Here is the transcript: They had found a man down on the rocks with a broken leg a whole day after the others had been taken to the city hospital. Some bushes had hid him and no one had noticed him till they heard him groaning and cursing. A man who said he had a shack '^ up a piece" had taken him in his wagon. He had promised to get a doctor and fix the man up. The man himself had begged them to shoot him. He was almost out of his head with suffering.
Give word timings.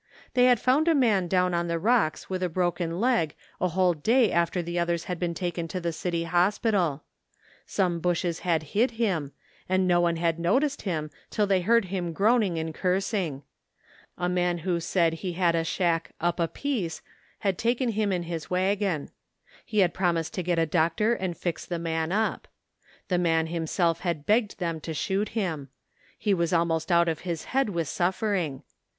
They 0.33 0.45
had 0.45 0.59
found 0.59 0.87
a 0.87 0.95
man 0.95 1.27
down 1.27 1.53
on 1.53 1.67
the 1.67 1.77
rocks 1.77 2.27
with 2.27 2.41
a 2.41 2.49
broken 2.49 2.99
leg 2.99 3.35
a 3.59 3.67
whole 3.67 3.93
day 3.93 4.31
after 4.31 4.63
the 4.63 4.79
others 4.79 5.03
had 5.03 5.19
been 5.19 5.35
taken 5.35 5.67
to 5.67 5.79
the 5.79 5.93
city 5.93 6.23
hospital. 6.23 7.03
Some 7.67 7.99
bushes 7.99 8.39
had 8.39 8.63
hid 8.73 8.89
him 8.97 9.31
and 9.69 9.87
no 9.87 10.01
one 10.01 10.15
had 10.15 10.39
noticed 10.39 10.81
him 10.81 11.11
till 11.29 11.45
they 11.45 11.61
heard 11.61 11.85
him 11.85 12.13
groaning 12.13 12.57
and 12.57 12.73
cursing. 12.73 13.43
A 14.17 14.27
man 14.27 14.57
who 14.65 14.79
said 14.79 15.13
he 15.21 15.33
had 15.33 15.53
a 15.53 15.63
shack 15.63 16.07
'^ 16.07 16.11
up 16.19 16.39
a 16.39 16.47
piece" 16.47 17.03
had 17.45 17.59
taken 17.59 17.89
him 17.89 18.11
in 18.11 18.23
his 18.23 18.49
wagon. 18.49 19.11
He 19.63 19.81
had 19.81 19.93
promised 19.93 20.33
to 20.33 20.41
get 20.41 20.57
a 20.57 20.65
doctor 20.65 21.13
and 21.13 21.37
fix 21.37 21.63
the 21.63 21.77
man 21.77 22.11
up. 22.11 22.47
The 23.09 23.19
man 23.19 23.45
himself 23.45 23.99
had 23.99 24.25
begged 24.25 24.57
them 24.57 24.81
to 24.81 24.95
shoot 24.95 25.29
him. 25.37 25.69
He 26.17 26.33
was 26.33 26.51
almost 26.53 26.91
out 26.91 27.07
of 27.07 27.19
his 27.19 27.43
head 27.53 27.69
with 27.69 27.87
suffering. 27.87 28.63